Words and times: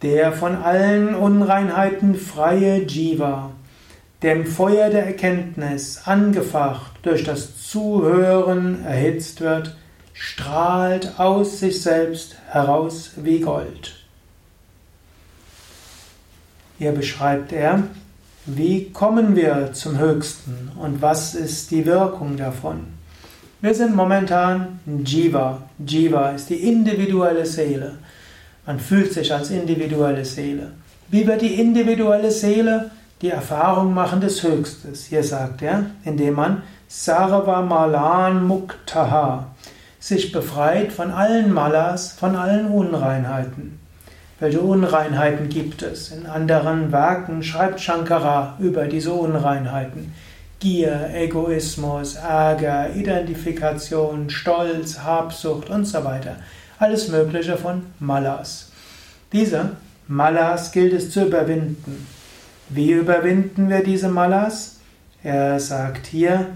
Der 0.00 0.32
von 0.32 0.56
allen 0.56 1.14
Unreinheiten 1.14 2.14
freie 2.14 2.86
Jiva, 2.86 3.50
der 4.22 4.36
im 4.36 4.46
Feuer 4.46 4.88
der 4.88 5.04
Erkenntnis 5.04 6.00
angefacht 6.06 6.92
durch 7.02 7.24
das 7.24 7.68
Zuhören 7.68 8.82
erhitzt 8.82 9.42
wird, 9.42 9.76
strahlt 10.14 11.20
aus 11.20 11.60
sich 11.60 11.82
selbst 11.82 12.36
heraus 12.48 13.12
wie 13.16 13.40
Gold. 13.40 14.06
Hier 16.78 16.92
beschreibt 16.92 17.52
er, 17.52 17.82
wie 18.46 18.90
kommen 18.90 19.36
wir 19.36 19.72
zum 19.74 19.98
Höchsten 19.98 20.70
und 20.78 21.02
was 21.02 21.34
ist 21.34 21.70
die 21.70 21.84
Wirkung 21.84 22.36
davon? 22.36 22.86
Wir 23.60 23.74
sind 23.74 23.94
momentan 23.94 24.80
Jiva. 25.04 25.62
Jiva 25.84 26.30
ist 26.30 26.48
die 26.48 26.68
individuelle 26.68 27.44
Seele. 27.44 27.98
Man 28.64 28.80
fühlt 28.80 29.12
sich 29.12 29.32
als 29.34 29.50
individuelle 29.50 30.24
Seele. 30.24 30.72
Wie 31.10 31.26
wird 31.26 31.42
die 31.42 31.60
individuelle 31.60 32.30
Seele 32.30 32.90
die 33.20 33.30
Erfahrung 33.30 33.92
machen 33.92 34.22
des 34.22 34.42
Höchstes? 34.42 35.06
Hier 35.06 35.24
sagt 35.24 35.60
er, 35.60 35.86
indem 36.04 36.34
man 36.34 36.62
Sarva 36.88 37.60
Malan 37.60 38.46
Muktaha 38.46 39.48
sich 39.98 40.32
befreit 40.32 40.92
von 40.92 41.10
allen 41.10 41.52
Malas, 41.52 42.12
von 42.12 42.36
allen 42.36 42.68
Unreinheiten. 42.68 43.79
Welche 44.40 44.60
Unreinheiten 44.62 45.50
gibt 45.50 45.82
es? 45.82 46.10
In 46.10 46.24
anderen 46.24 46.92
Werken 46.92 47.42
schreibt 47.42 47.78
Shankara 47.78 48.56
über 48.58 48.86
diese 48.86 49.12
Unreinheiten. 49.12 50.14
Gier, 50.60 51.10
Egoismus, 51.12 52.14
Ärger, 52.14 52.88
Identifikation, 52.94 54.30
Stolz, 54.30 55.00
Habsucht 55.00 55.68
und 55.68 55.84
so 55.84 56.02
weiter. 56.04 56.36
Alles 56.78 57.08
Mögliche 57.08 57.58
von 57.58 57.82
Malas. 57.98 58.70
Diese 59.30 59.72
Malas 60.08 60.72
gilt 60.72 60.94
es 60.94 61.10
zu 61.10 61.26
überwinden. 61.26 62.06
Wie 62.70 62.92
überwinden 62.92 63.68
wir 63.68 63.84
diese 63.84 64.08
Malas? 64.08 64.78
Er 65.22 65.60
sagt 65.60 66.06
hier, 66.06 66.46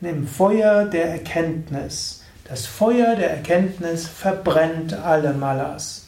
im 0.00 0.26
Feuer 0.26 0.86
der 0.86 1.10
Erkenntnis. 1.10 2.22
Das 2.48 2.64
Feuer 2.64 3.16
der 3.16 3.32
Erkenntnis 3.32 4.06
verbrennt 4.06 4.94
alle 4.94 5.34
Malas. 5.34 6.06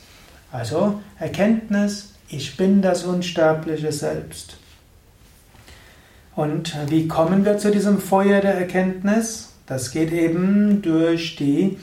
Also 0.53 1.01
Erkenntnis, 1.19 2.15
ich 2.29 2.57
bin 2.57 2.83
das 2.83 3.05
unsterbliche 3.05 3.93
Selbst. 3.93 4.57
Und 6.35 6.77
wie 6.89 7.09
kommen 7.09 7.45
wir 7.45 7.59
zu 7.59 7.71
diesem 7.71 7.99
Feuer 7.99 8.41
der 8.41 8.55
Erkenntnis? 8.55 9.55
Das 9.67 9.91
geht 9.91 10.13
eben 10.13 10.83
durch 10.83 11.37
die 11.37 11.79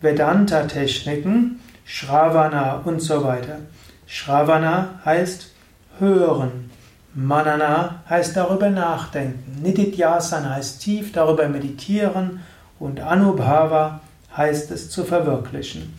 Vedanta-Techniken, 0.00 1.60
Shravana 1.84 2.78
und 2.84 3.00
so 3.00 3.22
weiter. 3.22 3.58
Shravana 4.06 5.00
heißt 5.04 5.50
hören. 5.98 6.70
Manana 7.14 8.02
heißt 8.08 8.36
darüber 8.36 8.70
nachdenken. 8.70 9.62
Nididhyasana 9.62 10.54
heißt 10.54 10.80
tief 10.80 11.12
darüber 11.12 11.48
meditieren. 11.48 12.40
Und 12.78 13.00
Anubhava 13.00 14.00
heißt 14.36 14.70
es 14.70 14.88
zu 14.90 15.04
verwirklichen. 15.04 15.94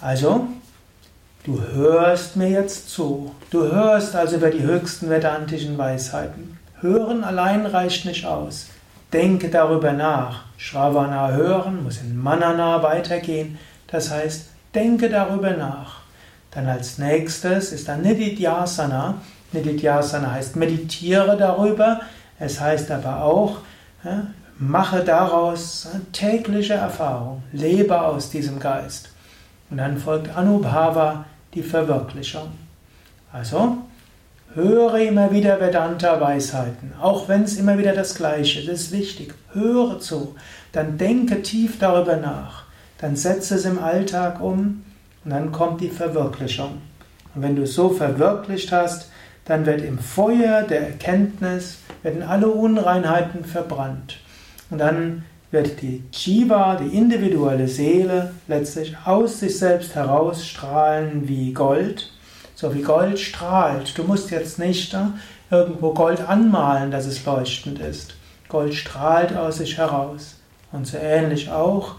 Also, 0.00 0.48
Du 1.46 1.62
hörst 1.62 2.34
mir 2.34 2.48
jetzt 2.48 2.90
zu. 2.90 3.32
Du 3.50 3.62
hörst 3.62 4.16
also 4.16 4.34
über 4.34 4.50
die 4.50 4.64
höchsten 4.64 5.08
vedantischen 5.08 5.78
Weisheiten. 5.78 6.58
Hören 6.80 7.22
allein 7.22 7.66
reicht 7.66 8.04
nicht 8.04 8.26
aus. 8.26 8.66
Denke 9.12 9.48
darüber 9.48 9.92
nach. 9.92 10.42
Shravana 10.56 11.30
hören 11.30 11.84
muss 11.84 11.98
in 11.98 12.20
Manana 12.20 12.82
weitergehen. 12.82 13.60
Das 13.86 14.10
heißt, 14.10 14.46
denke 14.74 15.08
darüber 15.08 15.52
nach. 15.52 16.00
Dann 16.50 16.66
als 16.66 16.98
nächstes 16.98 17.70
ist 17.70 17.86
dann 17.86 18.02
Nididhyasana. 18.02 19.14
Nididhyasana 19.52 20.32
heißt 20.32 20.56
meditiere 20.56 21.36
darüber. 21.36 22.00
Es 22.40 22.60
heißt 22.60 22.90
aber 22.90 23.22
auch, 23.22 23.58
mache 24.58 25.04
daraus 25.04 25.86
tägliche 26.12 26.74
Erfahrung. 26.74 27.44
Lebe 27.52 28.00
aus 28.00 28.30
diesem 28.30 28.58
Geist. 28.58 29.10
Und 29.70 29.76
dann 29.76 29.96
folgt 29.96 30.36
Anubhava, 30.36 31.24
die 31.54 31.62
Verwirklichung. 31.62 32.52
Also, 33.32 33.78
höre 34.54 34.94
immer 35.00 35.30
wieder 35.32 35.60
Vedanta-Weisheiten, 35.60 36.94
auch 37.00 37.28
wenn 37.28 37.42
es 37.42 37.58
immer 37.58 37.78
wieder 37.78 37.92
das 37.92 38.14
Gleiche 38.14 38.60
ist, 38.60 38.68
das 38.68 38.80
ist 38.80 38.92
wichtig. 38.92 39.34
Höre 39.52 40.00
zu, 40.00 40.34
dann 40.72 40.96
denke 40.96 41.42
tief 41.42 41.78
darüber 41.78 42.16
nach, 42.16 42.64
dann 42.98 43.16
setze 43.16 43.56
es 43.56 43.64
im 43.64 43.78
Alltag 43.78 44.40
um 44.40 44.84
und 45.24 45.30
dann 45.30 45.52
kommt 45.52 45.80
die 45.80 45.90
Verwirklichung. 45.90 46.80
Und 47.34 47.42
wenn 47.42 47.56
du 47.56 47.62
es 47.62 47.74
so 47.74 47.90
verwirklicht 47.90 48.72
hast, 48.72 49.10
dann 49.44 49.66
wird 49.66 49.82
im 49.82 49.98
Feuer 49.98 50.62
der 50.62 50.80
Erkenntnis, 50.88 51.78
werden 52.02 52.22
alle 52.22 52.48
Unreinheiten 52.48 53.44
verbrannt. 53.44 54.18
Und 54.70 54.78
dann 54.78 55.24
wird 55.50 55.80
die 55.80 56.02
Jiva, 56.12 56.76
die 56.76 56.96
individuelle 56.96 57.68
Seele, 57.68 58.32
letztlich 58.48 58.96
aus 59.04 59.40
sich 59.40 59.58
selbst 59.58 59.94
herausstrahlen 59.94 61.28
wie 61.28 61.52
Gold, 61.52 62.10
so 62.54 62.74
wie 62.74 62.82
Gold 62.82 63.18
strahlt. 63.18 63.96
Du 63.96 64.04
musst 64.04 64.30
jetzt 64.30 64.58
nicht 64.58 64.94
äh, 64.94 65.06
irgendwo 65.50 65.92
Gold 65.92 66.20
anmalen, 66.20 66.90
dass 66.90 67.06
es 67.06 67.24
leuchtend 67.24 67.78
ist. 67.78 68.14
Gold 68.48 68.74
strahlt 68.74 69.36
aus 69.36 69.58
sich 69.58 69.78
heraus. 69.78 70.36
Und 70.72 70.86
so 70.86 70.98
ähnlich 70.98 71.50
auch, 71.50 71.96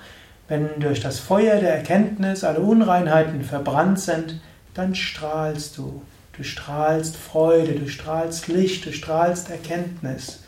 wenn 0.47 0.79
durch 0.79 0.99
das 0.99 1.19
Feuer 1.19 1.59
der 1.59 1.75
Erkenntnis 1.75 2.43
alle 2.43 2.59
Unreinheiten 2.59 3.41
verbrannt 3.41 3.99
sind, 3.99 4.39
dann 4.73 4.95
strahlst 4.95 5.77
du. 5.77 6.01
Du 6.33 6.43
strahlst 6.43 7.15
Freude, 7.15 7.73
du 7.73 7.89
strahlst 7.89 8.47
Licht, 8.47 8.85
du 8.85 8.93
strahlst 8.93 9.49
Erkenntnis. 9.49 10.43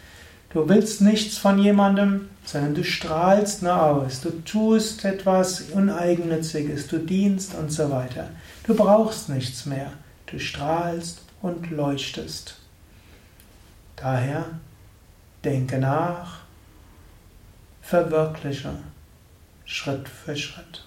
Du 0.52 0.68
willst 0.68 1.02
nichts 1.02 1.38
von 1.38 1.60
jemandem, 1.60 2.30
sondern 2.44 2.74
du 2.74 2.84
strahlst 2.84 3.62
nur 3.62 3.82
aus. 3.82 4.22
Du 4.22 4.32
tust 4.44 5.06
etwas 5.06 5.62
Uneigennütziges, 5.72 6.88
du 6.88 6.98
dienst 6.98 7.54
und 7.54 7.72
so 7.72 7.92
weiter. 7.92 8.30
Du 8.64 8.76
brauchst 8.76 9.30
nichts 9.30 9.68
mehr. 9.68 9.94
Du 10.26 10.40
strahlst 10.40 11.22
und 11.42 11.70
leuchtest. 11.70 12.56
Daher 13.96 14.46
denke 15.44 15.78
nach, 15.78 16.40
verwirkliche 17.82 18.72
Schritt 19.66 20.09
für 20.09 20.36
Schritt. 20.36 20.84